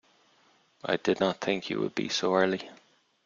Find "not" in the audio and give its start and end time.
1.19-1.39